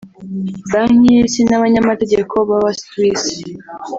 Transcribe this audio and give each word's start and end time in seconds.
Banki 0.71 1.07
y’Isi 1.15 1.41
n’abanyamategeko 1.45 2.33
b’abasuwisi 2.49 3.35